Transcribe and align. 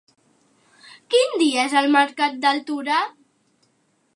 Quin 1.15 1.35
dia 1.41 1.65
és 1.69 1.75
el 1.83 1.89
mercat 1.97 2.41
d'Altura? 2.47 2.99